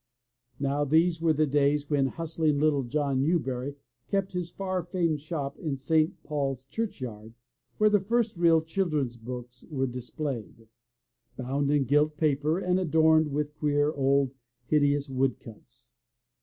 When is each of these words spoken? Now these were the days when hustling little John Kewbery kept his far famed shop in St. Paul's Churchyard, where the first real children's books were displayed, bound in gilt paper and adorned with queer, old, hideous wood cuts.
Now 0.59 0.83
these 0.83 1.21
were 1.21 1.31
the 1.31 1.45
days 1.45 1.87
when 1.87 2.07
hustling 2.07 2.57
little 2.59 2.81
John 2.81 3.23
Kewbery 3.23 3.75
kept 4.07 4.31
his 4.33 4.49
far 4.49 4.81
famed 4.81 5.21
shop 5.21 5.59
in 5.59 5.77
St. 5.77 6.23
Paul's 6.23 6.63
Churchyard, 6.65 7.35
where 7.77 7.87
the 7.91 7.99
first 7.99 8.35
real 8.35 8.63
children's 8.63 9.15
books 9.15 9.63
were 9.69 9.85
displayed, 9.85 10.67
bound 11.37 11.69
in 11.69 11.83
gilt 11.83 12.17
paper 12.17 12.57
and 12.57 12.79
adorned 12.79 13.27
with 13.31 13.53
queer, 13.53 13.91
old, 13.93 14.31
hideous 14.65 15.07
wood 15.07 15.39
cuts. 15.39 15.91